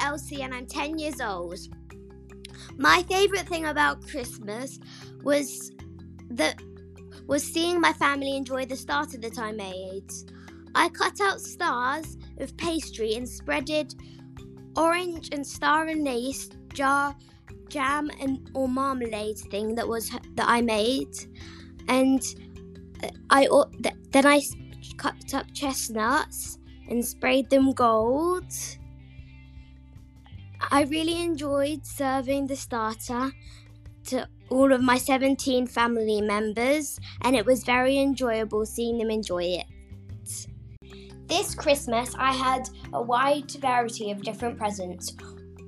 [0.00, 1.58] Elsie and I'm 10 years old.
[2.76, 4.78] My favourite thing about Christmas
[5.22, 5.70] was
[6.30, 6.60] that
[7.26, 10.10] was seeing my family enjoy the starter that I made.
[10.74, 13.94] I cut out stars with pastry and spreaded
[14.76, 17.14] orange and star anise jar
[17.68, 21.14] jam and or marmalade thing that was that I made,
[21.88, 22.22] and
[23.02, 23.48] uh, I
[24.10, 24.42] then I
[24.96, 26.59] cut up chestnuts
[26.90, 28.52] and sprayed them gold.
[30.70, 33.32] I really enjoyed serving the starter
[34.06, 39.44] to all of my 17 family members, and it was very enjoyable seeing them enjoy
[39.44, 39.66] it.
[41.28, 45.16] This Christmas, I had a wide variety of different presents,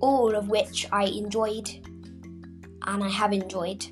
[0.00, 1.70] all of which I enjoyed
[2.86, 3.86] and I have enjoyed.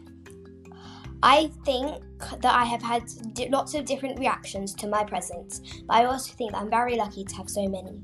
[1.22, 2.02] I think
[2.40, 3.04] that I have had
[3.50, 7.24] lots of different reactions to my presents, but I also think that I'm very lucky
[7.24, 8.02] to have so many,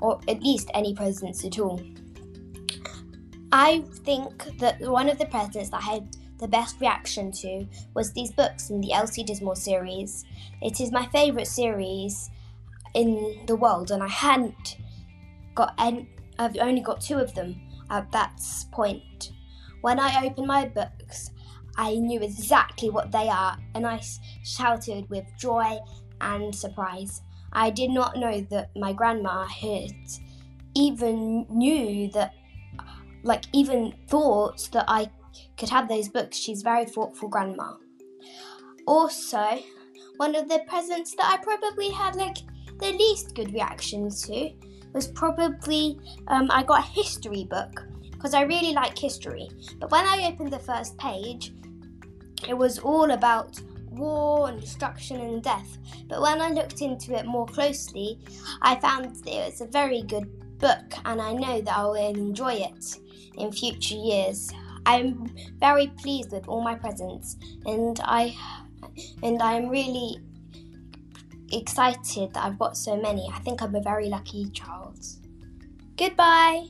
[0.00, 1.80] or at least any presents at all.
[3.50, 8.12] I think that one of the presents that I had the best reaction to was
[8.12, 10.24] these books in the Elsie Dinsmore series.
[10.62, 12.30] It is my favourite series
[12.94, 14.76] in the world, and I hadn't
[15.54, 16.08] got any,
[16.38, 19.32] I've only got two of them at that point.
[19.80, 21.30] When I opened my books,
[21.78, 24.00] I knew exactly what they are, and I
[24.42, 25.78] shouted with joy
[26.20, 27.22] and surprise.
[27.52, 29.94] I did not know that my grandma had
[30.74, 32.34] even knew that,
[33.22, 35.08] like, even thought that I
[35.56, 36.36] could have those books.
[36.36, 37.74] She's very thoughtful grandma.
[38.86, 39.60] Also,
[40.16, 42.38] one of the presents that I probably had like
[42.80, 44.50] the least good reaction to
[44.92, 49.48] was probably um, I got a history book because I really like history.
[49.78, 51.52] But when I opened the first page,
[52.46, 55.78] it was all about war and destruction and death.
[56.08, 58.18] But when I looked into it more closely,
[58.62, 61.94] I found that it was a very good book and I know that I will
[61.94, 62.98] enjoy it
[63.36, 64.50] in future years.
[64.86, 67.36] I'm very pleased with all my presents
[67.66, 68.36] and I
[69.22, 70.16] and I'm really
[71.52, 73.28] excited that I've got so many.
[73.32, 74.98] I think I'm a very lucky child.
[75.96, 76.68] Goodbye.